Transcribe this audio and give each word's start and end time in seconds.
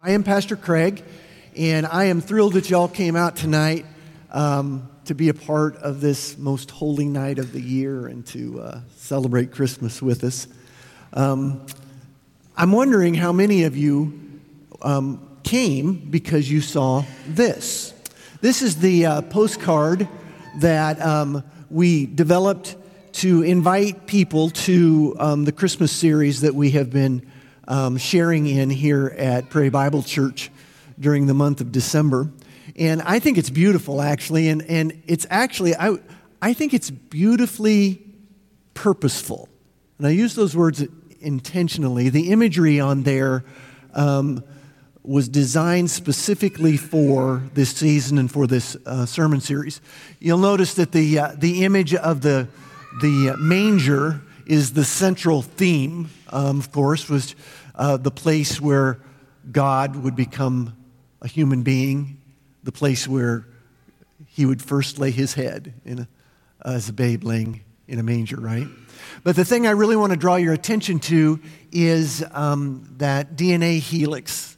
I 0.00 0.12
am 0.12 0.22
Pastor 0.22 0.54
Craig, 0.54 1.02
and 1.56 1.84
I 1.84 2.04
am 2.04 2.20
thrilled 2.20 2.52
that 2.52 2.70
y'all 2.70 2.86
came 2.86 3.16
out 3.16 3.34
tonight 3.34 3.84
um, 4.30 4.88
to 5.06 5.14
be 5.16 5.28
a 5.28 5.34
part 5.34 5.74
of 5.78 6.00
this 6.00 6.38
most 6.38 6.70
holy 6.70 7.06
night 7.06 7.40
of 7.40 7.52
the 7.52 7.60
year 7.60 8.06
and 8.06 8.24
to 8.26 8.60
uh, 8.60 8.80
celebrate 8.94 9.50
Christmas 9.50 10.00
with 10.00 10.22
us. 10.22 10.46
Um, 11.12 11.66
I'm 12.56 12.70
wondering 12.70 13.14
how 13.14 13.32
many 13.32 13.64
of 13.64 13.76
you 13.76 14.40
um, 14.82 15.36
came 15.42 15.94
because 15.94 16.48
you 16.48 16.60
saw 16.60 17.02
this. 17.26 17.92
This 18.40 18.62
is 18.62 18.76
the 18.76 19.04
uh, 19.04 19.22
postcard 19.22 20.06
that 20.60 21.04
um, 21.04 21.42
we 21.70 22.06
developed 22.06 22.76
to 23.14 23.42
invite 23.42 24.06
people 24.06 24.50
to 24.50 25.16
um, 25.18 25.44
the 25.44 25.50
Christmas 25.50 25.90
series 25.90 26.42
that 26.42 26.54
we 26.54 26.70
have 26.70 26.90
been 26.90 27.28
um, 27.68 27.98
sharing 27.98 28.46
in 28.46 28.70
here 28.70 29.14
at 29.16 29.50
Prairie 29.50 29.68
Bible 29.68 30.02
Church 30.02 30.50
during 30.98 31.26
the 31.26 31.34
month 31.34 31.60
of 31.60 31.70
December. 31.70 32.30
And 32.74 33.02
I 33.02 33.18
think 33.18 33.38
it's 33.38 33.50
beautiful, 33.50 34.00
actually. 34.00 34.48
And, 34.48 34.62
and 34.62 35.02
it's 35.06 35.26
actually, 35.30 35.76
I, 35.76 35.96
I 36.42 36.54
think 36.54 36.74
it's 36.74 36.90
beautifully 36.90 38.02
purposeful. 38.74 39.48
And 39.98 40.06
I 40.06 40.10
use 40.10 40.34
those 40.34 40.56
words 40.56 40.84
intentionally. 41.20 42.08
The 42.08 42.30
imagery 42.32 42.80
on 42.80 43.02
there 43.02 43.44
um, 43.94 44.42
was 45.02 45.28
designed 45.28 45.90
specifically 45.90 46.76
for 46.76 47.42
this 47.54 47.70
season 47.70 48.18
and 48.18 48.30
for 48.30 48.46
this 48.46 48.76
uh, 48.86 49.06
sermon 49.06 49.40
series. 49.40 49.80
You'll 50.20 50.38
notice 50.38 50.74
that 50.74 50.92
the, 50.92 51.18
uh, 51.18 51.32
the 51.36 51.64
image 51.64 51.94
of 51.94 52.22
the, 52.22 52.48
the 53.00 53.36
manger 53.38 54.22
is 54.46 54.72
the 54.72 54.84
central 54.84 55.42
theme, 55.42 56.08
um, 56.30 56.58
of 56.58 56.72
course, 56.72 57.08
was 57.08 57.34
uh, 57.78 57.96
the 57.96 58.10
place 58.10 58.60
where 58.60 59.00
God 59.50 59.96
would 59.96 60.16
become 60.16 60.76
a 61.22 61.28
human 61.28 61.62
being, 61.62 62.20
the 62.64 62.72
place 62.72 63.08
where 63.08 63.46
he 64.26 64.44
would 64.44 64.60
first 64.60 64.98
lay 64.98 65.10
his 65.10 65.34
head 65.34 65.72
a, 65.86 66.06
as 66.64 66.88
a 66.88 66.92
babe 66.92 67.24
laying 67.24 67.62
in 67.86 67.98
a 67.98 68.02
manger, 68.02 68.36
right? 68.36 68.66
But 69.24 69.36
the 69.36 69.44
thing 69.44 69.66
I 69.66 69.70
really 69.70 69.96
want 69.96 70.12
to 70.12 70.18
draw 70.18 70.36
your 70.36 70.52
attention 70.52 70.98
to 71.00 71.40
is 71.72 72.24
um, 72.32 72.94
that 72.98 73.36
DNA 73.36 73.78
helix 73.78 74.56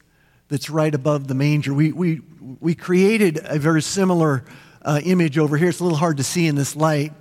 that's 0.48 0.68
right 0.68 0.94
above 0.94 1.28
the 1.28 1.34
manger. 1.34 1.72
We, 1.72 1.92
we, 1.92 2.20
we 2.58 2.74
created 2.74 3.38
a 3.44 3.58
very 3.58 3.82
similar 3.82 4.44
uh, 4.82 5.00
image 5.04 5.38
over 5.38 5.56
here. 5.56 5.68
It's 5.68 5.80
a 5.80 5.84
little 5.84 5.98
hard 5.98 6.16
to 6.16 6.24
see 6.24 6.46
in 6.46 6.56
this 6.56 6.74
light. 6.74 7.12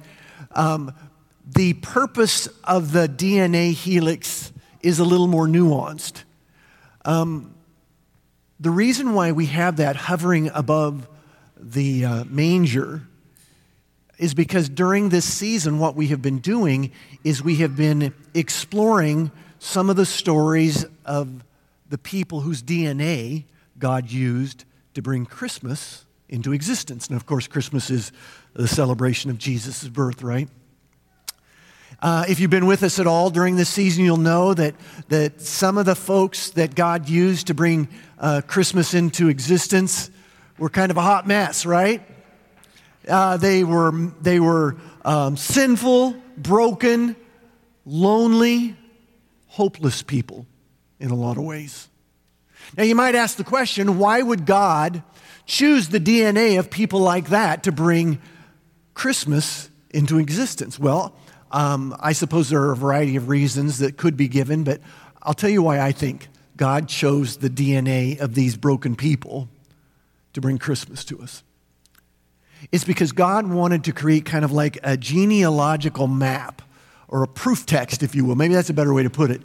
Um, 0.54 0.94
the 1.46 1.74
purpose 1.74 2.48
of 2.64 2.92
the 2.92 3.08
DNA 3.08 3.74
helix 3.74 4.52
is 4.82 5.00
a 5.00 5.04
little 5.04 5.28
more 5.28 5.48
nuanced. 5.48 6.24
Um, 7.06 7.56
the 8.60 8.72
reason 8.72 9.14
why 9.14 9.32
we 9.32 9.48
have 9.48 9.78
that 9.78 9.96
hovering 9.96 10.50
above 10.54 11.08
the 11.58 12.06
uh, 12.06 12.24
manger 12.26 13.04
is 14.18 14.34
because 14.34 14.68
during 14.68 15.10
this 15.10 15.26
season, 15.26 15.80
what 15.80 15.96
we 15.96 16.08
have 16.08 16.22
been 16.22 16.40
doing 16.40 16.92
is 17.24 17.42
we 17.42 17.56
have 17.58 17.76
been 17.76 18.14
exploring 18.34 19.32
some 19.60 19.90
of 19.90 19.96
the 19.96 20.06
stories 20.06 20.86
of 21.06 21.44
the 21.90 21.98
people 21.98 22.42
whose 22.42 22.62
DNA 22.62 23.46
God 23.78 24.12
used 24.12 24.66
to 24.94 25.02
bring 25.02 25.26
Christmas 25.26 26.06
into 26.28 26.52
existence. 26.52 27.08
And 27.08 27.16
of 27.16 27.26
course, 27.26 27.48
Christmas 27.48 27.90
is 27.90 28.12
the 28.54 28.68
celebration 28.68 29.32
of 29.32 29.38
Jesus' 29.38 29.88
birth, 29.88 30.22
right? 30.22 30.50
Uh, 32.02 32.24
if 32.30 32.40
you've 32.40 32.50
been 32.50 32.66
with 32.66 32.84
us 32.84 32.98
at 32.98 33.08
all 33.08 33.30
during 33.30 33.58
this 33.58 33.68
season, 33.68 34.06
you'll 34.06 34.18
know 34.18 34.54
that, 34.54 34.74
that 35.10 35.42
some 35.42 35.78
of 35.78 35.86
the 35.86 35.96
folks 35.96 36.52
that 36.52 36.74
God 36.74 37.10
used 37.10 37.48
to 37.48 37.54
bring 37.54 37.90
uh, 38.18 38.42
Christmas 38.48 38.94
into 38.94 39.28
existence 39.28 40.10
were 40.58 40.70
kind 40.70 40.92
of 40.92 40.98
a 40.98 41.02
hot 41.02 41.28
mess, 41.28 41.66
right? 41.66 42.02
Uh, 43.08 43.36
they 43.36 43.66
were, 43.66 43.92
they 44.22 44.40
were 44.40 44.78
um, 45.04 45.36
sinful, 45.36 46.16
broken, 46.38 47.18
lonely, 47.86 48.78
hopeless 49.48 50.02
people 50.02 50.46
in 51.02 51.12
a 51.12 51.16
lot 51.16 51.38
of 51.38 51.44
ways. 51.44 51.90
Now, 52.78 52.84
you 52.84 52.96
might 52.96 53.16
ask 53.16 53.36
the 53.36 53.44
question 53.44 53.98
why 53.98 54.22
would 54.22 54.46
God 54.46 55.04
choose 55.46 55.90
the 55.90 56.00
DNA 56.00 56.60
of 56.60 56.70
people 56.70 57.02
like 57.02 57.30
that 57.30 57.64
to 57.64 57.74
bring 57.74 58.22
Christmas 58.94 59.70
into 59.90 60.18
existence? 60.18 60.80
Well, 60.80 61.16
um, 61.52 61.96
I 62.00 62.14
suppose 62.14 62.50
there 62.50 62.62
are 62.62 62.72
a 62.72 62.76
variety 62.76 63.16
of 63.16 63.30
reasons 63.30 63.80
that 63.80 63.98
could 63.98 64.16
be 64.16 64.28
given, 64.28 64.64
but 64.64 64.82
I'll 65.22 65.34
tell 65.34 65.50
you 65.50 65.62
why 65.62 65.80
I 65.80 65.92
think 65.92 66.28
God 66.58 66.88
chose 66.88 67.38
the 67.38 67.50
DNA 67.50 68.20
of 68.20 68.36
these 68.36 68.58
broken 68.58 68.96
people 68.96 69.50
to 70.34 70.42
bring 70.42 70.58
Christmas 70.58 71.04
to 71.06 71.20
us. 71.22 71.44
It's 72.72 72.84
because 72.84 73.12
God 73.12 73.48
wanted 73.48 73.86
to 73.86 73.94
create 73.94 74.26
kind 74.26 74.44
of 74.44 74.52
like 74.52 74.78
a 74.84 74.98
genealogical 74.98 76.08
map 76.08 76.62
or 77.08 77.24
a 77.24 77.28
proof 77.28 77.66
text, 77.66 78.04
if 78.04 78.14
you 78.14 78.26
will. 78.26 78.36
Maybe 78.36 78.54
that's 78.54 78.70
a 78.70 78.74
better 78.74 78.94
way 78.94 79.04
to 79.04 79.10
put 79.10 79.32
it. 79.32 79.42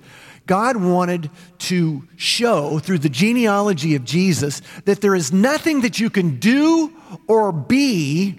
God 0.47 0.76
wanted 0.76 1.31
to 1.59 2.06
show 2.16 2.78
through 2.78 2.98
the 2.98 3.09
genealogy 3.09 3.94
of 3.94 4.04
Jesus 4.04 4.60
that 4.84 5.00
there 5.00 5.14
is 5.14 5.32
nothing 5.32 5.81
that 5.81 5.98
you 5.98 6.10
can 6.10 6.38
do 6.38 6.93
or 7.26 7.50
be 7.50 8.38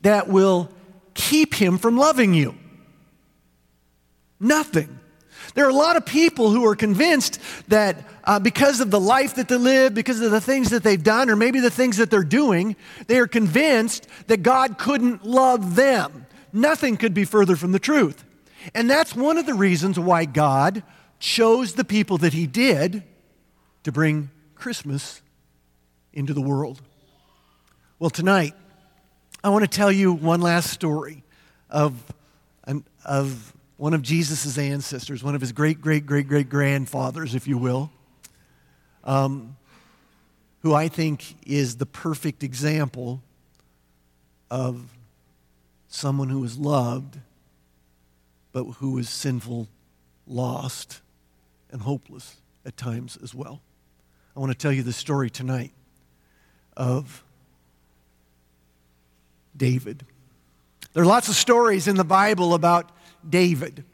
that 0.00 0.28
will 0.28 0.68
keep 1.14 1.54
him 1.54 1.78
from 1.78 1.96
loving 1.96 2.34
you. 2.34 2.56
Nothing. 4.42 4.98
There 5.54 5.64
are 5.64 5.70
a 5.70 5.74
lot 5.74 5.96
of 5.96 6.04
people 6.04 6.50
who 6.50 6.66
are 6.66 6.74
convinced 6.74 7.38
that 7.68 8.04
uh, 8.24 8.40
because 8.40 8.80
of 8.80 8.90
the 8.90 9.00
life 9.00 9.36
that 9.36 9.48
they 9.48 9.56
live, 9.56 9.94
because 9.94 10.20
of 10.20 10.32
the 10.32 10.40
things 10.40 10.70
that 10.70 10.82
they've 10.82 11.02
done, 11.02 11.30
or 11.30 11.36
maybe 11.36 11.60
the 11.60 11.70
things 11.70 11.98
that 11.98 12.10
they're 12.10 12.24
doing, 12.24 12.74
they 13.06 13.18
are 13.18 13.28
convinced 13.28 14.06
that 14.26 14.42
God 14.42 14.78
couldn't 14.78 15.24
love 15.24 15.76
them. 15.76 16.26
Nothing 16.52 16.96
could 16.96 17.14
be 17.14 17.24
further 17.24 17.54
from 17.54 17.72
the 17.72 17.78
truth. 17.78 18.24
And 18.74 18.90
that's 18.90 19.14
one 19.14 19.38
of 19.38 19.46
the 19.46 19.54
reasons 19.54 19.98
why 19.98 20.24
God 20.24 20.82
chose 21.20 21.74
the 21.74 21.84
people 21.84 22.18
that 22.18 22.32
He 22.32 22.46
did 22.46 23.04
to 23.84 23.92
bring 23.92 24.30
Christmas 24.56 25.22
into 26.12 26.34
the 26.34 26.42
world. 26.42 26.80
Well, 27.98 28.10
tonight, 28.10 28.54
I 29.44 29.50
want 29.50 29.62
to 29.62 29.70
tell 29.70 29.92
you 29.92 30.12
one 30.12 30.40
last 30.40 30.70
story 30.70 31.22
of, 31.70 31.94
of 33.04 33.52
one 33.82 33.94
of 33.94 34.02
Jesus' 34.02 34.58
ancestors, 34.58 35.24
one 35.24 35.34
of 35.34 35.40
his 35.40 35.50
great, 35.50 35.80
great, 35.80 36.06
great, 36.06 36.28
great 36.28 36.48
grandfathers, 36.48 37.34
if 37.34 37.48
you 37.48 37.58
will, 37.58 37.90
um, 39.02 39.56
who 40.60 40.72
I 40.72 40.86
think 40.86 41.34
is 41.44 41.78
the 41.78 41.84
perfect 41.84 42.44
example 42.44 43.20
of 44.52 44.84
someone 45.88 46.28
who 46.28 46.38
was 46.38 46.56
loved, 46.56 47.18
but 48.52 48.62
who 48.74 48.92
was 48.92 49.08
sinful, 49.08 49.66
lost, 50.28 51.00
and 51.72 51.82
hopeless 51.82 52.36
at 52.64 52.76
times 52.76 53.18
as 53.20 53.34
well. 53.34 53.60
I 54.36 54.38
want 54.38 54.52
to 54.52 54.56
tell 54.58 54.70
you 54.70 54.84
the 54.84 54.92
story 54.92 55.28
tonight 55.28 55.72
of 56.76 57.24
David. 59.56 60.06
There 60.92 61.02
are 61.02 61.06
lots 61.06 61.28
of 61.28 61.34
stories 61.34 61.88
in 61.88 61.96
the 61.96 62.04
Bible 62.04 62.54
about 62.54 62.92
David. 63.28 63.84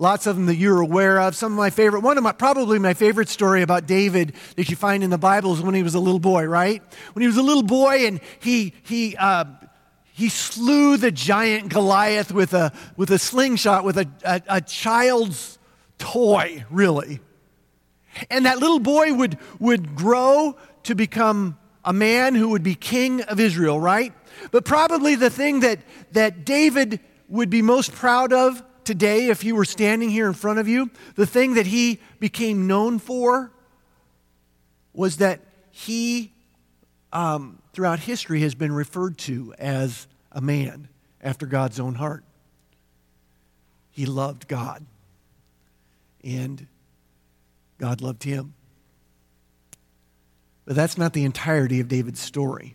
Lots 0.00 0.28
of 0.28 0.36
them 0.36 0.46
that 0.46 0.54
you're 0.54 0.80
aware 0.80 1.20
of. 1.20 1.34
Some 1.34 1.52
of 1.52 1.58
my 1.58 1.70
favorite, 1.70 2.02
one 2.02 2.16
of 2.16 2.22
my, 2.22 2.30
probably 2.30 2.78
my 2.78 2.94
favorite 2.94 3.28
story 3.28 3.62
about 3.62 3.86
David 3.86 4.32
that 4.54 4.70
you 4.70 4.76
find 4.76 5.02
in 5.02 5.10
the 5.10 5.18
Bible 5.18 5.52
is 5.54 5.60
when 5.60 5.74
he 5.74 5.82
was 5.82 5.96
a 5.96 6.00
little 6.00 6.20
boy, 6.20 6.44
right? 6.44 6.82
When 7.14 7.20
he 7.20 7.26
was 7.26 7.36
a 7.36 7.42
little 7.42 7.64
boy 7.64 8.06
and 8.06 8.20
he, 8.38 8.74
he, 8.84 9.16
uh, 9.16 9.44
he 10.12 10.28
slew 10.28 10.96
the 10.96 11.10
giant 11.10 11.68
Goliath 11.68 12.30
with 12.30 12.54
a, 12.54 12.72
with 12.96 13.10
a 13.10 13.18
slingshot, 13.18 13.84
with 13.84 13.98
a, 13.98 14.08
a, 14.24 14.42
a 14.48 14.60
child's 14.60 15.58
toy, 15.98 16.64
really. 16.70 17.18
And 18.30 18.46
that 18.46 18.58
little 18.58 18.80
boy 18.80 19.12
would, 19.14 19.36
would 19.58 19.96
grow 19.96 20.56
to 20.84 20.94
become 20.94 21.58
a 21.84 21.92
man 21.92 22.34
who 22.36 22.50
would 22.50 22.62
be 22.62 22.74
king 22.74 23.22
of 23.22 23.40
Israel, 23.40 23.80
right? 23.80 24.12
But 24.50 24.64
probably 24.64 25.16
the 25.16 25.30
thing 25.30 25.60
that, 25.60 25.80
that 26.12 26.44
David 26.44 27.00
would 27.28 27.50
be 27.50 27.62
most 27.62 27.92
proud 27.92 28.32
of 28.32 28.62
today 28.84 29.28
if 29.28 29.42
he 29.42 29.52
were 29.52 29.66
standing 29.66 30.08
here 30.08 30.26
in 30.26 30.32
front 30.32 30.58
of 30.58 30.66
you, 30.66 30.90
the 31.14 31.26
thing 31.26 31.54
that 31.54 31.66
he 31.66 32.00
became 32.18 32.66
known 32.66 32.98
for 32.98 33.52
was 34.94 35.18
that 35.18 35.40
he, 35.70 36.32
um, 37.12 37.60
throughout 37.74 38.00
history, 38.00 38.40
has 38.40 38.54
been 38.54 38.72
referred 38.72 39.18
to 39.18 39.54
as 39.58 40.06
a 40.32 40.40
man 40.40 40.88
after 41.22 41.44
God's 41.44 41.78
own 41.78 41.94
heart. 41.94 42.24
He 43.90 44.06
loved 44.06 44.48
God, 44.48 44.86
and 46.24 46.66
God 47.78 48.00
loved 48.00 48.22
him. 48.24 48.54
But 50.64 50.76
that's 50.76 50.96
not 50.96 51.12
the 51.12 51.24
entirety 51.24 51.80
of 51.80 51.88
David's 51.88 52.20
story. 52.20 52.74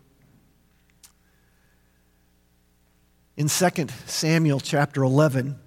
In 3.35 3.47
2 3.47 3.87
Samuel 4.05 4.59
chapter 4.59 5.01
11, 5.01 5.57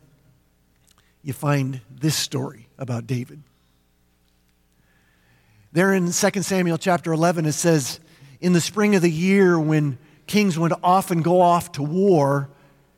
you 1.22 1.32
find 1.32 1.80
this 1.90 2.14
story 2.14 2.68
about 2.78 3.06
David. 3.08 3.42
There 5.72 5.92
in 5.92 6.12
2 6.12 6.42
Samuel 6.42 6.78
chapter 6.78 7.12
11, 7.12 7.44
it 7.44 7.52
says, 7.52 7.98
In 8.40 8.52
the 8.52 8.60
spring 8.60 8.94
of 8.94 9.02
the 9.02 9.10
year 9.10 9.58
when 9.58 9.98
kings 10.28 10.56
would 10.56 10.72
often 10.82 11.22
go 11.22 11.40
off 11.40 11.72
to 11.72 11.82
war, 11.82 12.48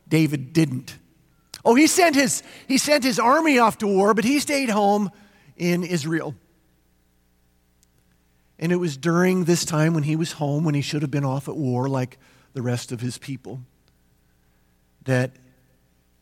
David 0.07 0.53
didn't. 0.53 0.99
Oh, 1.65 1.75
he 1.75 1.87
sent 1.87 2.15
his, 2.15 2.43
he 2.67 2.77
sent 2.77 3.05
his 3.05 3.19
army 3.19 3.59
off 3.59 3.79
to 3.79 3.87
war, 3.87 4.13
but 4.13 4.25
he 4.25 4.39
stayed 4.39 4.69
home 4.69 5.11
in 5.57 5.83
Israel. 5.83 6.35
And 8.59 8.71
it 8.71 8.77
was 8.77 8.97
during 8.99 9.45
this 9.45 9.65
time 9.65 9.95
when 9.95 10.03
he 10.03 10.17
was 10.17 10.33
home, 10.33 10.65
when 10.65 10.75
he 10.75 10.83
should 10.83 11.03
have 11.03 11.11
been 11.11 11.25
off 11.25 11.49
at 11.49 11.57
war 11.57 11.89
like 11.89 12.19
the 12.53 12.63
rest 12.63 12.93
of 12.93 13.01
his 13.01 13.17
people, 13.17 13.63
that 15.09 15.31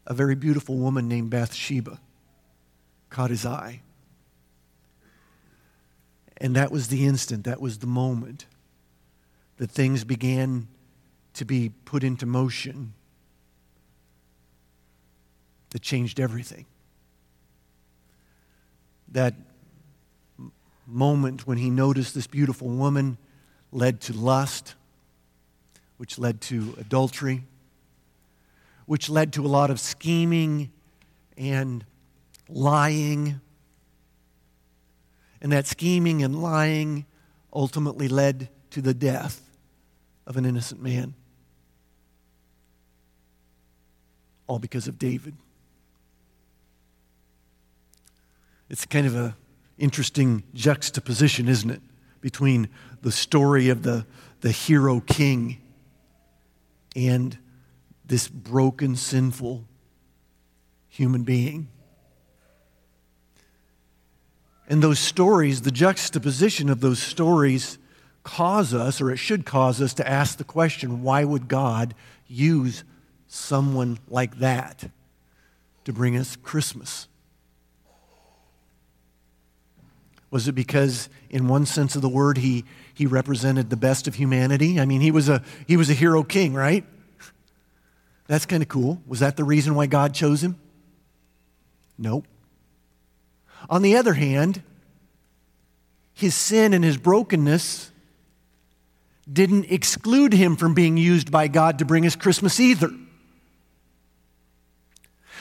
a 0.06 0.14
very 0.14 0.36
beautiful 0.36 0.76
woman 0.76 1.08
named 1.08 1.28
Bathsheba 1.28 1.98
caught 3.10 3.30
his 3.30 3.44
eye. 3.44 3.80
And 6.36 6.54
that 6.54 6.70
was 6.70 6.86
the 6.86 7.04
instant, 7.04 7.42
that 7.44 7.60
was 7.60 7.78
the 7.78 7.88
moment 7.88 8.46
that 9.56 9.72
things 9.72 10.04
began 10.04 10.68
to 11.34 11.44
be 11.44 11.72
put 11.84 12.04
into 12.04 12.26
motion 12.26 12.92
that 15.70 15.82
changed 15.82 16.20
everything. 16.20 16.64
That 19.08 19.34
moment 20.86 21.44
when 21.44 21.58
he 21.58 21.70
noticed 21.70 22.14
this 22.14 22.28
beautiful 22.28 22.68
woman 22.68 23.18
led 23.72 24.00
to 24.02 24.12
lust, 24.12 24.76
which 25.96 26.20
led 26.20 26.40
to 26.42 26.76
adultery, 26.78 27.42
which 28.86 29.10
led 29.10 29.32
to 29.34 29.44
a 29.44 29.48
lot 29.48 29.70
of 29.70 29.78
scheming 29.78 30.70
and 31.36 31.84
lying. 32.48 33.40
And 35.40 35.52
that 35.52 35.66
scheming 35.66 36.22
and 36.22 36.40
lying 36.40 37.04
ultimately 37.52 38.08
led 38.08 38.48
to 38.70 38.80
the 38.80 38.94
death 38.94 39.50
of 40.26 40.36
an 40.36 40.44
innocent 40.44 40.82
man. 40.82 41.14
All 44.46 44.58
because 44.58 44.86
of 44.88 44.98
David. 44.98 45.34
It's 48.68 48.86
kind 48.86 49.06
of 49.06 49.14
a 49.14 49.36
interesting 49.78 50.42
juxtaposition, 50.54 51.48
isn't 51.48 51.70
it? 51.70 51.82
Between 52.20 52.68
the 53.02 53.12
story 53.12 53.68
of 53.68 53.82
the, 53.82 54.06
the 54.40 54.50
hero 54.50 55.00
king 55.00 55.60
and 56.94 57.38
this 58.06 58.28
broken, 58.28 58.96
sinful 58.96 59.64
human 60.88 61.22
being. 61.22 61.68
And 64.68 64.82
those 64.82 64.98
stories, 64.98 65.62
the 65.62 65.70
juxtaposition 65.70 66.68
of 66.68 66.80
those 66.80 67.00
stories, 67.00 67.78
cause 68.24 68.74
us, 68.74 69.00
or 69.00 69.10
it 69.10 69.18
should 69.18 69.46
cause 69.46 69.80
us, 69.80 69.94
to 69.94 70.08
ask 70.08 70.38
the 70.38 70.44
question 70.44 71.02
why 71.02 71.22
would 71.24 71.48
God 71.48 71.94
use 72.26 72.82
someone 73.28 73.98
like 74.08 74.38
that 74.38 74.90
to 75.84 75.92
bring 75.92 76.16
us 76.16 76.34
Christmas? 76.36 77.06
Was 80.30 80.48
it 80.48 80.52
because, 80.52 81.08
in 81.30 81.46
one 81.46 81.66
sense 81.66 81.94
of 81.94 82.02
the 82.02 82.08
word, 82.08 82.38
he, 82.38 82.64
he 82.92 83.06
represented 83.06 83.70
the 83.70 83.76
best 83.76 84.08
of 84.08 84.16
humanity? 84.16 84.80
I 84.80 84.84
mean, 84.84 85.00
he 85.00 85.12
was 85.12 85.28
a, 85.28 85.42
he 85.68 85.76
was 85.76 85.88
a 85.88 85.94
hero 85.94 86.24
king, 86.24 86.52
right? 86.52 86.84
That's 88.26 88.46
kind 88.46 88.62
of 88.62 88.68
cool. 88.68 89.02
Was 89.06 89.20
that 89.20 89.36
the 89.36 89.44
reason 89.44 89.74
why 89.74 89.86
God 89.86 90.14
chose 90.14 90.42
him? 90.42 90.58
Nope. 91.98 92.26
On 93.70 93.82
the 93.82 93.96
other 93.96 94.14
hand, 94.14 94.62
his 96.12 96.34
sin 96.34 96.74
and 96.74 96.84
his 96.84 96.96
brokenness 96.96 97.90
didn't 99.32 99.66
exclude 99.70 100.32
him 100.32 100.56
from 100.56 100.74
being 100.74 100.96
used 100.96 101.30
by 101.30 101.48
God 101.48 101.78
to 101.80 101.84
bring 101.84 102.06
us 102.06 102.16
Christmas 102.16 102.60
either. 102.60 102.90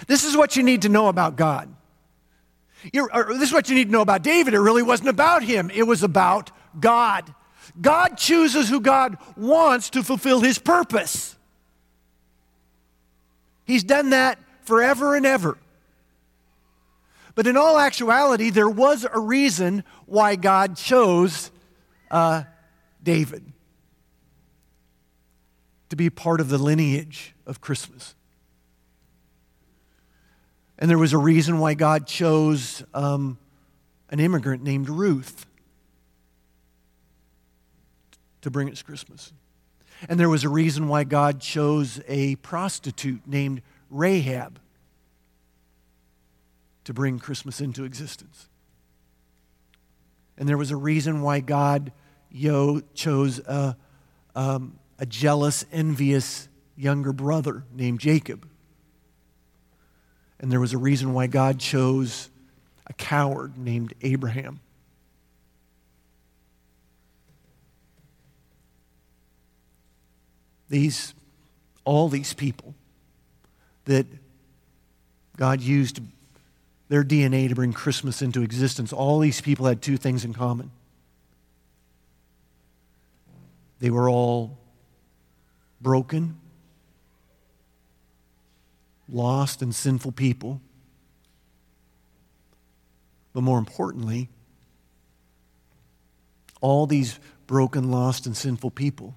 This 0.07 0.23
is 0.23 0.35
what 0.35 0.55
you 0.55 0.63
need 0.63 0.81
to 0.83 0.89
know 0.89 1.07
about 1.07 1.35
God. 1.35 1.73
This 2.91 3.41
is 3.41 3.53
what 3.53 3.69
you 3.69 3.75
need 3.75 3.85
to 3.85 3.91
know 3.91 4.01
about 4.01 4.21
David. 4.21 4.53
It 4.53 4.59
really 4.59 4.83
wasn't 4.83 5.09
about 5.09 5.43
him, 5.43 5.71
it 5.73 5.83
was 5.83 6.03
about 6.03 6.51
God. 6.79 7.33
God 7.79 8.17
chooses 8.17 8.69
who 8.69 8.79
God 8.79 9.17
wants 9.35 9.89
to 9.91 10.03
fulfill 10.03 10.41
his 10.41 10.59
purpose. 10.59 11.34
He's 13.65 13.83
done 13.83 14.11
that 14.11 14.39
forever 14.63 15.15
and 15.15 15.25
ever. 15.25 15.57
But 17.35 17.47
in 17.47 17.57
all 17.57 17.77
actuality, 17.77 18.49
there 18.49 18.69
was 18.69 19.05
a 19.11 19.19
reason 19.19 19.83
why 20.05 20.37
God 20.37 20.77
chose 20.77 21.51
uh, 22.09 22.43
David 23.03 23.51
to 25.89 25.95
be 25.95 26.09
part 26.09 26.39
of 26.39 26.49
the 26.49 26.57
lineage 26.57 27.35
of 27.45 27.59
Christmas. 27.59 28.15
And 30.79 30.89
there 30.89 30.97
was 30.97 31.13
a 31.13 31.17
reason 31.17 31.59
why 31.59 31.73
God 31.73 32.07
chose 32.07 32.83
um, 32.93 33.37
an 34.09 34.19
immigrant 34.19 34.63
named 34.63 34.89
Ruth 34.89 35.45
to 38.41 38.51
bring 38.51 38.69
us 38.71 38.81
Christmas. 38.81 39.33
And 40.07 40.19
there 40.19 40.29
was 40.29 40.43
a 40.43 40.49
reason 40.49 40.87
why 40.87 41.03
God 41.03 41.39
chose 41.39 41.99
a 42.07 42.35
prostitute 42.37 43.21
named 43.25 43.61
Rahab 43.89 44.59
to 46.83 46.93
bring 46.93 47.19
Christmas 47.19 47.61
into 47.61 47.83
existence. 47.83 48.47
And 50.37 50.47
there 50.47 50.57
was 50.57 50.71
a 50.71 50.75
reason 50.75 51.21
why 51.21 51.39
God 51.39 51.91
yo, 52.29 52.81
chose 52.93 53.39
a, 53.39 53.77
um, 54.35 54.77
a 54.99 55.05
jealous, 55.05 55.65
envious 55.71 56.47
younger 56.75 57.13
brother 57.13 57.63
named 57.73 57.99
Jacob 57.99 58.47
and 60.39 60.51
there 60.51 60.59
was 60.59 60.73
a 60.73 60.77
reason 60.77 61.13
why 61.13 61.27
God 61.27 61.59
chose 61.59 62.29
a 62.87 62.93
coward 62.93 63.57
named 63.57 63.93
Abraham. 64.01 64.59
These, 70.69 71.13
all 71.83 72.09
these 72.09 72.33
people 72.33 72.73
that 73.85 74.05
God 75.37 75.61
used 75.61 75.99
their 76.89 77.03
DNA 77.03 77.49
to 77.49 77.55
bring 77.55 77.73
Christmas 77.73 78.21
into 78.21 78.41
existence, 78.41 78.93
all 78.93 79.19
these 79.19 79.41
people 79.41 79.65
had 79.65 79.81
two 79.81 79.97
things 79.97 80.25
in 80.25 80.33
common. 80.33 80.71
They 83.79 83.89
were 83.89 84.09
all 84.09 84.57
broken 85.81 86.37
lost 89.09 89.61
and 89.61 89.73
sinful 89.73 90.13
people. 90.13 90.61
But 93.33 93.41
more 93.41 93.59
importantly, 93.59 94.29
all 96.61 96.87
these 96.87 97.19
broken, 97.47 97.91
lost, 97.91 98.25
and 98.25 98.35
sinful 98.35 98.71
people 98.71 99.15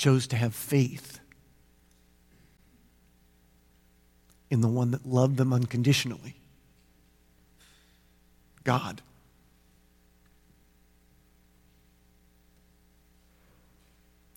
chose 0.00 0.26
to 0.26 0.34
have 0.34 0.54
faith 0.54 1.20
in 4.48 4.62
the 4.62 4.66
one 4.66 4.92
that 4.92 5.04
loved 5.04 5.36
them 5.36 5.52
unconditionally 5.52 6.36
God. 8.64 9.02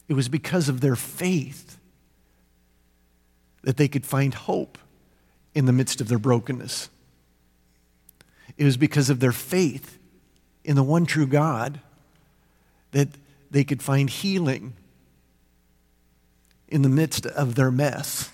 It 0.09 0.15
was 0.15 0.27
because 0.27 0.67
of 0.67 0.81
their 0.81 0.97
faith 0.97 1.77
that 3.61 3.77
they 3.77 3.87
could 3.87 4.05
find 4.05 4.33
hope 4.33 4.77
in 5.55 5.65
the 5.65 5.71
midst 5.71 6.01
of 6.01 6.09
their 6.09 6.19
brokenness. 6.19 6.89
It 8.57 8.65
was 8.65 8.75
because 8.75 9.09
of 9.09 9.21
their 9.21 9.31
faith 9.31 9.97
in 10.65 10.75
the 10.75 10.83
one 10.83 11.05
true 11.05 11.25
God 11.25 11.79
that 12.91 13.07
they 13.49 13.63
could 13.63 13.81
find 13.81 14.09
healing 14.09 14.73
in 16.73 16.81
the 16.81 16.89
midst 16.89 17.27
of 17.27 17.53
their 17.53 17.69
mess. 17.69 18.31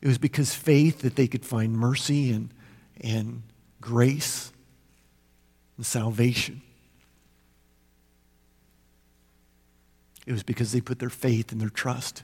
It 0.00 0.08
was 0.08 0.16
because 0.16 0.54
faith 0.54 1.02
that 1.02 1.16
they 1.16 1.28
could 1.28 1.44
find 1.44 1.76
mercy 1.76 2.32
and, 2.32 2.48
and 3.02 3.42
grace 3.78 4.52
and 5.76 5.84
salvation. 5.84 6.62
It 10.26 10.32
was 10.32 10.42
because 10.42 10.72
they 10.72 10.80
put 10.80 10.98
their 10.98 11.10
faith 11.10 11.52
and 11.52 11.60
their 11.60 11.68
trust 11.68 12.22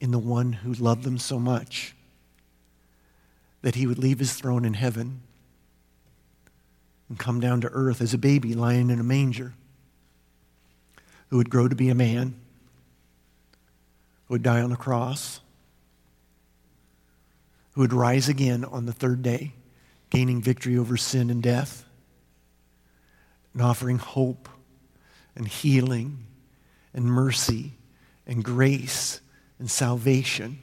in 0.00 0.12
the 0.12 0.20
one 0.20 0.52
who 0.52 0.72
loved 0.74 1.02
them 1.02 1.18
so 1.18 1.40
much 1.40 1.96
that 3.62 3.74
he 3.74 3.88
would 3.88 3.98
leave 3.98 4.20
his 4.20 4.34
throne 4.34 4.64
in 4.64 4.74
heaven 4.74 5.22
and 7.08 7.18
come 7.18 7.40
down 7.40 7.60
to 7.60 7.68
earth 7.72 8.00
as 8.00 8.14
a 8.14 8.18
baby 8.18 8.54
lying 8.54 8.88
in 8.88 9.00
a 9.00 9.02
manger, 9.02 9.54
who 11.30 11.36
would 11.36 11.50
grow 11.50 11.68
to 11.68 11.76
be 11.76 11.88
a 11.88 11.94
man, 11.94 12.34
who 14.26 14.34
would 14.34 14.42
die 14.42 14.60
on 14.60 14.72
a 14.72 14.76
cross, 14.76 15.40
who 17.72 17.80
would 17.80 17.92
rise 17.92 18.28
again 18.28 18.64
on 18.64 18.86
the 18.86 18.92
third 18.92 19.22
day 19.22 19.52
gaining 20.10 20.42
victory 20.42 20.76
over 20.76 20.96
sin 20.96 21.30
and 21.30 21.42
death, 21.42 21.84
and 23.54 23.62
offering 23.62 23.98
hope 23.98 24.48
and 25.36 25.46
healing 25.46 26.26
and 26.92 27.04
mercy 27.04 27.72
and 28.26 28.44
grace 28.44 29.20
and 29.58 29.70
salvation 29.70 30.58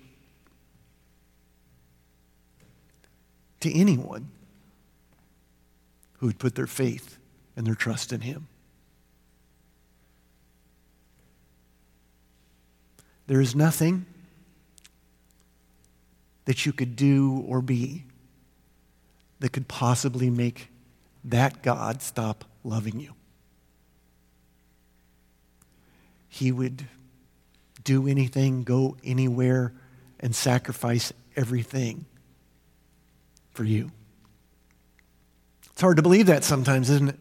to 3.60 3.74
anyone 3.74 4.30
who 6.14 6.26
would 6.28 6.40
put 6.40 6.56
their 6.56 6.68
faith 6.68 7.18
and 7.56 7.66
their 7.66 7.76
trust 7.76 8.12
in 8.12 8.22
Him. 8.22 8.48
There 13.28 13.42
is 13.42 13.56
nothing 13.56 14.06
that 16.46 16.66
you 16.66 16.72
could 16.72 16.96
do 16.96 17.44
or 17.48 17.62
be 17.62 18.06
that 19.40 19.52
could 19.52 19.68
possibly 19.68 20.30
make 20.30 20.70
that 21.26 21.62
God 21.62 22.02
stop 22.02 22.46
loving 22.64 23.00
you. 23.00 23.14
He 26.30 26.52
would 26.52 26.86
do 27.84 28.08
anything, 28.08 28.64
go 28.64 28.96
anywhere, 29.04 29.74
and 30.20 30.36
sacrifice 30.36 31.12
everything 31.36 32.06
for 33.52 33.64
you. 33.64 33.92
It's 35.72 35.82
hard 35.82 35.98
to 35.98 36.04
believe 36.04 36.28
that 36.28 36.44
sometimes, 36.44 36.90
isn't 36.90 37.10
it? 37.10 37.20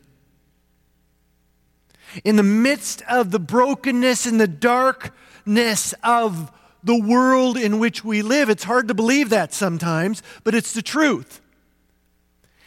In 2.25 2.37
the 2.37 2.43
midst 2.43 3.03
of 3.03 3.31
the 3.31 3.39
brokenness 3.39 4.27
and 4.27 4.41
the 4.41 4.49
darkness 4.49 5.95
of 6.03 6.51
the 6.83 6.99
world 6.99 7.57
in 7.57 7.79
which 7.79 8.05
we 8.05 8.23
live, 8.23 8.49
it's 8.49 8.65
hard 8.65 8.89
to 8.89 8.95
believe 8.95 9.31
that 9.31 9.53
sometimes, 9.53 10.23
but 10.45 10.55
it's 10.55 10.73
the 10.73 10.83
truth. 10.83 11.41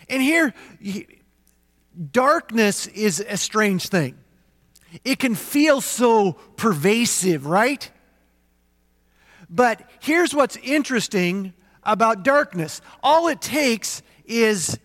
And 0.09 0.21
here, 0.21 0.53
darkness 2.11 2.87
is 2.87 3.19
a 3.19 3.37
strange 3.37 3.87
thing. 3.87 4.17
It 5.03 5.19
can 5.19 5.35
feel 5.35 5.81
so 5.81 6.33
pervasive, 6.57 7.45
right? 7.45 7.89
But 9.49 9.89
here's 9.99 10.33
what's 10.33 10.57
interesting 10.57 11.53
about 11.83 12.23
darkness 12.23 12.81
all 13.01 13.27
it 13.27 13.41
takes 13.41 14.01
is 14.25 14.77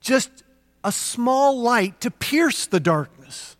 just 0.00 0.44
a 0.86 0.92
small 0.92 1.60
light 1.60 2.00
to 2.00 2.12
pierce 2.12 2.66
the 2.66 2.78
darkness. 2.78 3.56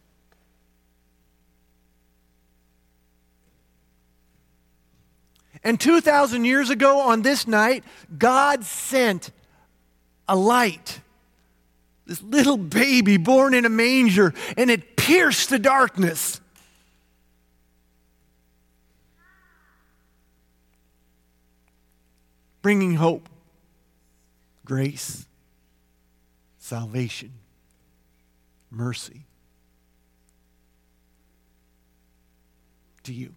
And 5.65 5.81
2,000 5.81 6.45
years 6.45 6.71
ago 6.71 7.01
on 7.01 7.23
this 7.23 7.49
night, 7.49 7.83
God 8.17 8.63
sent 8.63 9.33
a 10.29 10.37
light. 10.37 11.01
This 12.07 12.23
little 12.23 12.57
baby 12.57 13.17
born 13.17 13.55
in 13.55 13.65
a 13.65 13.71
manger, 13.71 14.33
and 14.57 14.71
it 14.71 14.97
pierced 14.97 15.51
the 15.51 15.59
darkness. 15.59 16.41
Bringing 22.63 22.95
hope, 22.95 23.29
grace, 24.65 25.26
salvation, 26.67 27.31
mercy 28.73 29.23
to 33.05 33.13
you 33.13 33.33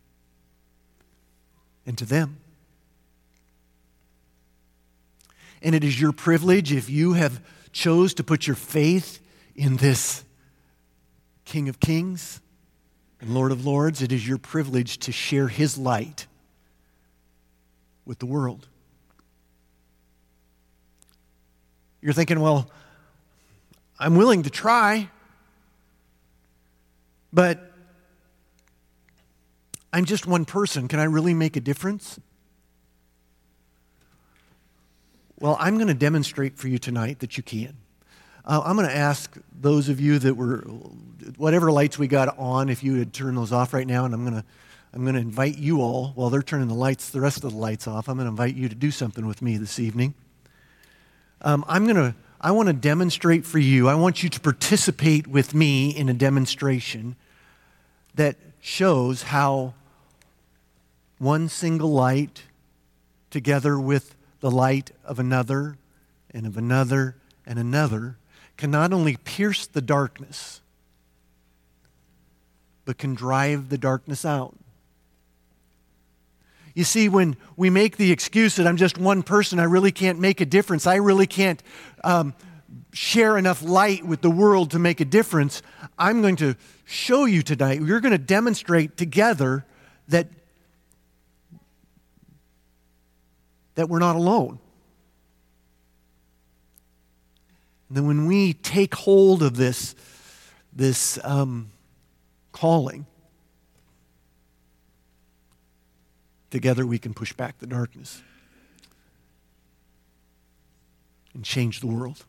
and 1.86 1.96
to 1.96 2.06
them. 2.06 2.38
And 5.62 5.76
it 5.76 5.84
is 5.84 6.02
your 6.02 6.12
privilege 6.12 6.74
if 6.74 6.90
you 6.90 7.14
have 7.14 7.40
chose 7.72 8.16
to 8.16 8.24
put 8.24 8.48
your 8.48 8.56
faith 8.56 9.20
in 9.56 9.78
this 9.78 10.24
King 11.46 11.70
of 11.70 11.80
Kings 11.80 12.42
and 13.22 13.36
Lord 13.36 13.52
of 13.52 13.64
Lords, 13.64 14.02
it 14.02 14.12
is 14.12 14.28
your 14.28 14.40
privilege 14.40 14.98
to 15.00 15.12
share 15.12 15.50
his 15.50 15.78
light 15.78 16.26
with 18.06 18.18
the 18.18 18.26
world. 18.26 18.68
You're 22.02 22.14
thinking, 22.14 22.40
well, 22.40 22.72
I'm 24.00 24.16
willing 24.16 24.44
to 24.44 24.50
try, 24.50 25.10
but 27.34 27.74
I'm 29.92 30.06
just 30.06 30.26
one 30.26 30.46
person. 30.46 30.88
Can 30.88 31.00
I 31.00 31.04
really 31.04 31.34
make 31.34 31.58
a 31.58 31.60
difference? 31.60 32.20
Well, 35.40 35.58
I'm 35.60 35.76
going 35.76 35.88
to 35.88 35.94
demonstrate 35.94 36.58
for 36.58 36.68
you 36.68 36.78
tonight 36.78 37.20
that 37.20 37.36
you 37.36 37.44
can. 37.44 37.76
Uh, 38.46 38.62
I'm 38.64 38.76
going 38.76 38.88
to 38.88 38.96
ask 38.96 39.38
those 39.60 39.90
of 39.90 40.00
you 40.00 40.18
that 40.20 40.36
were, 40.36 40.60
whatever 41.38 41.72
lights 41.72 42.00
we 42.00 42.08
got 42.08 42.38
on, 42.38 42.70
if 42.70 42.84
you 42.84 42.94
would 42.98 43.14
turn 43.14 43.36
those 43.36 43.52
off 43.52 43.74
right 43.74 43.88
now, 43.88 44.06
and 44.06 44.14
I'm 44.14 44.24
going 44.24 44.42
to, 44.42 44.46
I'm 44.94 45.04
going 45.04 45.16
to 45.16 45.22
invite 45.22 45.58
you 45.58 45.82
all, 45.82 46.14
while 46.16 46.30
they're 46.30 46.42
turning 46.42 46.68
the 46.68 46.74
lights, 46.74 47.10
the 47.10 47.22
rest 47.22 47.44
of 47.44 47.52
the 47.52 47.58
lights 47.58 47.88
off, 47.88 48.08
I'm 48.08 48.16
going 48.16 48.26
to 48.26 48.32
invite 48.32 48.56
you 48.56 48.70
to 48.70 48.76
do 48.76 48.92
something 48.92 49.28
with 49.28 49.42
me 49.42 49.58
this 49.58 49.78
evening. 49.78 50.14
Um, 51.42 51.64
I'm 51.68 51.84
going 51.84 51.96
to, 51.96 52.16
I 52.42 52.52
want 52.52 52.68
to 52.68 52.74
demonstrate 52.74 53.46
for 53.46 53.60
you, 53.60 53.90
I 53.90 53.96
want 53.96 54.24
you 54.24 54.30
to 54.30 54.40
participate 54.40 55.28
with 55.28 55.54
me 55.54 55.90
in 55.90 56.08
a 56.08 56.14
demonstration 56.14 57.18
that 58.16 58.38
shows 58.62 59.24
how 59.24 59.74
one 61.18 61.50
single 61.50 61.92
light, 61.92 62.44
together 63.30 63.78
with 63.78 64.16
the 64.40 64.50
light 64.50 64.92
of 65.04 65.20
another 65.20 65.78
and 66.32 66.46
of 66.46 66.56
another 66.56 67.18
and 67.46 67.60
another 67.60 68.18
can 68.56 68.72
not 68.72 68.94
only 68.94 69.18
pierce 69.18 69.68
the 69.68 69.82
darkness, 69.82 70.62
but 72.86 72.98
can 72.98 73.16
drive 73.16 73.70
the 73.70 73.78
darkness 73.78 74.24
out. 74.24 74.56
You 76.76 76.84
see, 76.84 77.10
when 77.10 77.36
we 77.56 77.70
make 77.70 77.98
the 77.98 78.12
excuse 78.12 78.56
that 78.56 78.68
I'm 78.68 78.78
just 78.78 78.98
one 78.98 79.24
person, 79.24 79.60
I 79.60 79.64
really 79.64 79.92
can't 79.92 80.20
make 80.20 80.42
a 80.42 80.46
difference, 80.46 80.88
I 80.88 80.96
really 80.96 81.28
can't 81.28 81.62
um, 82.04 82.34
share 82.94 83.38
enough 83.38 83.62
light 83.62 84.06
with 84.06 84.22
the 84.22 84.32
world 84.32 84.72
to 84.72 84.80
make 84.80 85.00
a 85.00 85.06
difference, 85.06 85.62
I'm 85.98 86.22
going 86.22 86.38
to 86.38 86.56
show 86.86 87.26
you 87.26 87.42
tonight, 87.42 87.82
we're 87.82 88.00
going 88.00 88.12
to 88.12 88.18
demonstrate 88.18 88.98
together 88.98 89.66
that 90.08 90.28
that 93.76 93.88
we're 93.88 94.00
not 94.00 94.18
alone. 94.18 94.60
And 97.88 97.98
then 97.98 98.08
when 98.08 98.26
we 98.26 98.52
take 98.52 98.94
hold 98.94 99.42
of 99.42 99.56
this, 99.56 99.96
this 100.74 101.18
um, 101.24 101.72
calling, 102.52 103.06
together 106.50 106.86
we 106.86 107.00
can 107.00 107.14
push 107.14 107.34
back 107.34 107.60
the 107.60 107.68
darkness 107.68 108.22
and 111.34 111.44
change 111.44 111.80
the 111.80 111.88
world. 111.88 112.26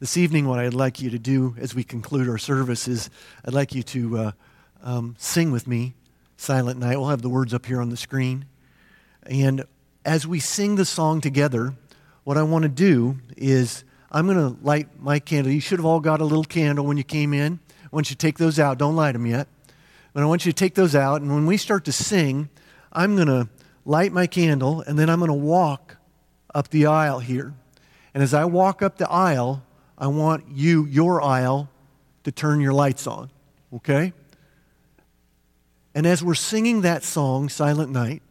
This 0.00 0.16
evening, 0.16 0.46
what 0.48 0.58
I'd 0.58 0.74
like 0.74 1.00
you 1.00 1.10
to 1.10 1.18
do 1.18 1.54
as 1.58 1.74
we 1.74 1.84
conclude 1.84 2.28
our 2.28 2.38
service 2.38 2.88
is 2.88 3.08
I'd 3.44 3.54
like 3.54 3.74
you 3.74 3.82
to 3.84 4.18
uh, 4.18 4.32
um, 4.82 5.14
sing 5.18 5.50
with 5.50 5.66
me, 5.66 5.94
Silent 6.36 6.78
Night. 6.78 6.98
We'll 6.98 7.08
have 7.08 7.22
the 7.22 7.28
words 7.28 7.54
up 7.54 7.64
here 7.64 7.80
on 7.80 7.88
the 7.88 7.96
screen. 7.96 8.44
And 9.22 9.64
as 10.04 10.26
we 10.26 10.40
sing 10.40 10.74
the 10.74 10.84
song 10.84 11.20
together, 11.20 11.74
what 12.24 12.36
I 12.36 12.42
want 12.42 12.64
to 12.64 12.68
do 12.68 13.18
is 13.36 13.84
I'm 14.10 14.26
going 14.26 14.36
to 14.36 14.62
light 14.62 14.88
my 15.00 15.20
candle. 15.20 15.52
You 15.52 15.60
should 15.60 15.78
have 15.78 15.86
all 15.86 16.00
got 16.00 16.20
a 16.20 16.24
little 16.24 16.44
candle 16.44 16.84
when 16.84 16.96
you 16.96 17.04
came 17.04 17.32
in. 17.32 17.60
Want 17.90 18.10
you 18.10 18.16
take 18.16 18.38
those 18.38 18.58
out. 18.58 18.76
Don't 18.76 18.96
light 18.96 19.12
them 19.12 19.24
yet. 19.24 19.46
But 20.14 20.22
I 20.22 20.26
want 20.26 20.46
you 20.46 20.52
to 20.52 20.56
take 20.56 20.74
those 20.74 20.94
out. 20.94 21.20
And 21.20 21.30
when 21.34 21.44
we 21.44 21.58
start 21.58 21.84
to 21.84 21.92
sing, 21.92 22.48
I'm 22.92 23.16
going 23.16 23.28
to 23.28 23.48
light 23.84 24.12
my 24.12 24.26
candle 24.26 24.80
and 24.80 24.98
then 24.98 25.10
I'm 25.10 25.18
going 25.18 25.28
to 25.28 25.34
walk 25.34 25.96
up 26.54 26.68
the 26.68 26.86
aisle 26.86 27.18
here. 27.18 27.52
And 28.14 28.22
as 28.22 28.32
I 28.32 28.44
walk 28.44 28.80
up 28.80 28.96
the 28.96 29.10
aisle, 29.10 29.62
I 29.98 30.06
want 30.06 30.44
you, 30.48 30.86
your 30.86 31.20
aisle, 31.20 31.68
to 32.22 32.32
turn 32.32 32.60
your 32.60 32.72
lights 32.72 33.06
on. 33.06 33.28
Okay? 33.74 34.12
And 35.96 36.06
as 36.06 36.22
we're 36.22 36.34
singing 36.34 36.82
that 36.82 37.02
song, 37.02 37.48
Silent 37.48 37.90
Night, 37.90 38.22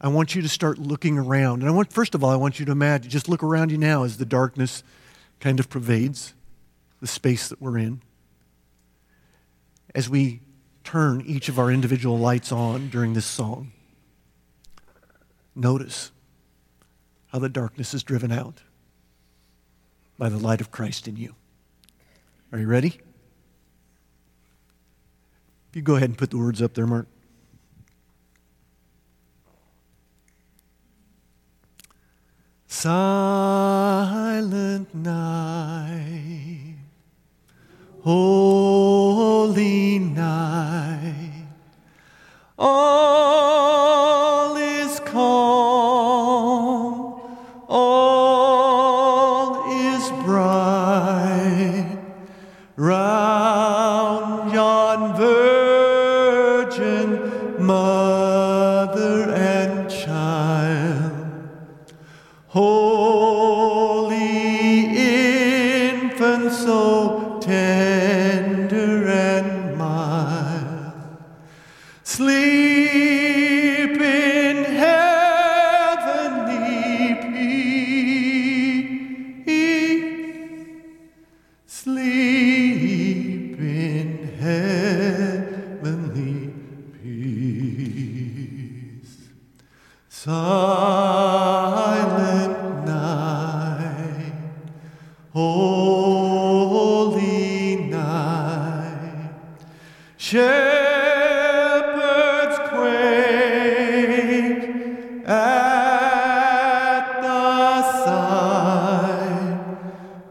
I 0.00 0.08
want 0.08 0.34
you 0.34 0.42
to 0.42 0.48
start 0.48 0.78
looking 0.78 1.18
around. 1.18 1.60
And 1.60 1.68
I 1.68 1.72
want, 1.72 1.92
first 1.92 2.16
of 2.16 2.24
all, 2.24 2.30
I 2.30 2.36
want 2.36 2.58
you 2.58 2.66
to 2.66 2.72
imagine, 2.72 3.10
just 3.10 3.28
look 3.28 3.44
around 3.44 3.70
you 3.70 3.78
now 3.78 4.02
as 4.02 4.18
the 4.18 4.24
darkness 4.24 4.82
kind 5.38 5.60
of 5.60 5.70
pervades 5.70 6.34
the 7.00 7.06
space 7.06 7.48
that 7.48 7.62
we're 7.62 7.78
in. 7.78 8.02
As 9.94 10.08
we 10.08 10.40
turn 10.84 11.22
each 11.26 11.48
of 11.48 11.58
our 11.58 11.70
individual 11.70 12.18
lights 12.18 12.52
on 12.52 12.88
during 12.88 13.14
this 13.14 13.26
song, 13.26 13.72
notice 15.54 16.10
how 17.28 17.38
the 17.38 17.48
darkness 17.48 17.94
is 17.94 18.02
driven 18.02 18.32
out 18.32 18.62
by 20.18 20.28
the 20.28 20.38
light 20.38 20.60
of 20.60 20.70
Christ 20.70 21.08
in 21.08 21.16
you. 21.16 21.34
Are 22.52 22.58
you 22.58 22.66
ready? 22.66 23.00
You 25.72 25.82
go 25.82 25.94
ahead 25.96 26.08
and 26.08 26.18
put 26.18 26.30
the 26.30 26.38
words 26.38 26.60
up 26.60 26.74
there, 26.74 26.86
Mark. 26.86 27.06
Silent 32.66 34.12
night, 34.94 36.69
holy 38.02 39.98
night, 39.98 41.46
all 42.58 43.69
sleep 72.50 73.09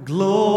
glory 0.09 0.48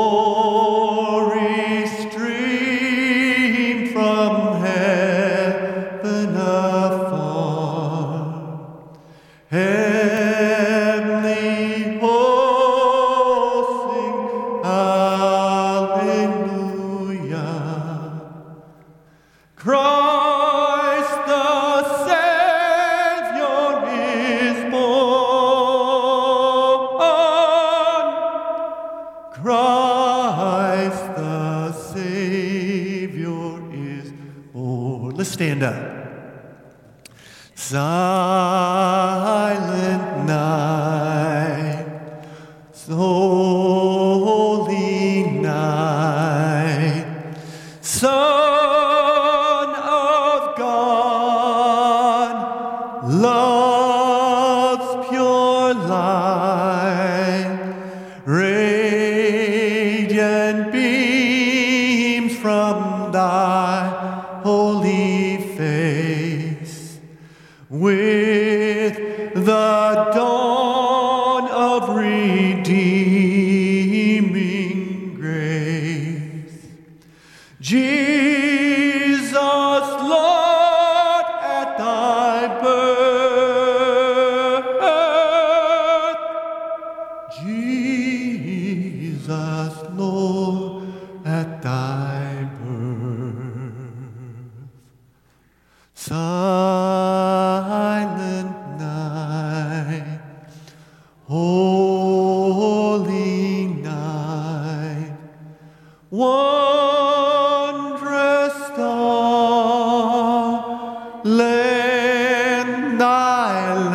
Silent 37.54 38.51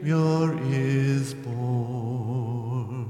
Savior 0.00 0.58
is 0.62 1.34
born. 1.34 3.04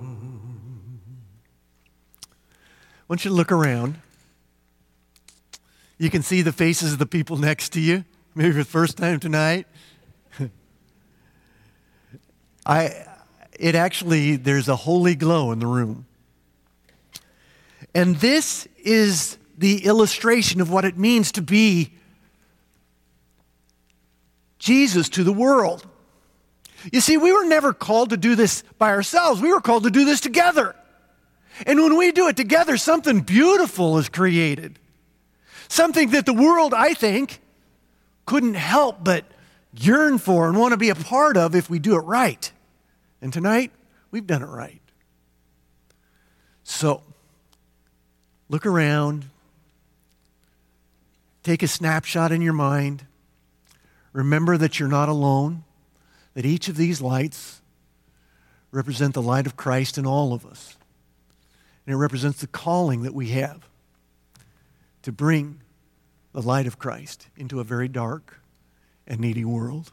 Want 3.07 3.25
you 3.25 3.31
look 3.31 3.53
around. 3.53 4.01
You 5.99 6.11
can 6.11 6.23
see 6.23 6.43
the 6.43 6.51
faces 6.51 6.93
of 6.93 6.99
the 6.99 7.07
people 7.07 7.37
next 7.37 7.69
to 7.75 7.81
you, 7.81 8.05
maybe 8.35 8.51
for 8.51 8.59
the 8.59 8.65
first 8.65 8.97
time 8.97 9.21
tonight. 9.21 9.69
I, 12.67 13.07
it 13.57 13.77
actually, 13.77 14.35
there's 14.35 14.69
a 14.69 14.75
holy 14.75 15.15
glow 15.15 15.53
in 15.53 15.61
the 15.61 15.69
room. 15.69 16.07
And 17.95 18.17
this 18.17 18.67
is 18.79 19.39
the 19.57 19.85
illustration 19.85 20.61
of 20.61 20.73
what 20.73 20.85
it 20.85 20.99
means 20.99 21.31
to 21.33 21.43
be 21.43 21.93
Jesus 24.59 25.09
to 25.11 25.23
the 25.23 25.33
world. 25.33 25.87
You 26.93 27.01
see, 27.01 27.17
we 27.17 27.33
were 27.33 27.45
never 27.45 27.73
called 27.73 28.11
to 28.11 28.17
do 28.17 28.35
this 28.35 28.63
by 28.79 28.91
ourselves, 28.91 29.41
we 29.41 29.53
were 29.53 29.61
called 29.61 29.85
to 29.85 29.91
do 29.91 30.05
this 30.05 30.21
together. 30.21 30.75
And 31.67 31.83
when 31.83 31.97
we 31.97 32.13
do 32.13 32.29
it 32.29 32.37
together, 32.37 32.77
something 32.77 33.21
beautiful 33.21 33.99
is 33.99 34.09
created. 34.09 34.79
Something 35.69 36.11
that 36.11 36.27
the 36.27 36.33
world, 36.33 36.73
I 36.73 36.95
think, 36.95 37.41
couldn't 38.25 38.55
help 38.55 39.05
but 39.05 39.25
yearn 39.75 40.19
for 40.19 40.49
and 40.49 40.59
want 40.59 40.73
to 40.73 40.79
be 40.79 40.89
a 40.89 40.95
part 40.95 41.37
of 41.37 41.55
if 41.55 41.69
we 41.69 41.79
do 41.79 41.97
it 41.97 42.01
right. 42.01 42.51
And 43.21 43.33
tonight, 43.33 43.73
we've 44.11 44.27
done 44.27 44.43
it 44.43 44.47
right. 44.47 44.81
So, 46.65 47.03
look 48.49 48.65
around, 48.65 49.27
take 51.43 51.63
a 51.63 51.69
snapshot 51.69 52.33
in 52.33 52.41
your 52.41 52.53
mind. 52.53 53.07
Remember 54.13 54.57
that 54.57 54.79
you're 54.79 54.89
not 54.89 55.09
alone, 55.09 55.65
that 56.41 56.49
each 56.49 56.69
of 56.69 56.77
these 56.79 57.03
lights 57.03 57.61
represent 58.71 59.13
the 59.13 59.21
light 59.21 59.45
of 59.45 59.59
Christ 59.59 59.99
in 59.99 60.07
all 60.07 60.33
of 60.33 60.47
us. 60.47 60.79
And 61.85 61.93
it 61.93 61.99
represents 61.99 62.41
the 62.41 62.47
calling 62.47 63.03
that 63.03 63.13
we 63.13 63.29
have 63.29 63.69
to 65.03 65.13
bring 65.13 65.61
the 66.33 66.41
light 66.41 66.67
of 66.67 66.79
Christ 66.79 67.29
into 67.37 67.61
a 67.61 67.65
very 67.65 67.89
dark 67.89 68.41
and 69.07 69.21
needy 69.21 69.45
world. 69.45 69.93